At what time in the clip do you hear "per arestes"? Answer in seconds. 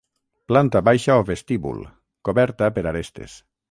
2.77-3.43